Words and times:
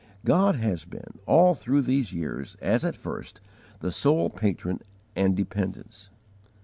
God 0.25 0.55
has 0.55 0.83
been, 0.83 1.19
all 1.27 1.53
through 1.53 1.83
these 1.83 2.11
years, 2.11 2.57
as 2.59 2.83
at 2.83 2.95
first, 2.95 3.39
the 3.81 3.91
sole 3.91 4.31
Patron 4.31 4.79
and 5.15 5.37
Dependence. 5.37 6.09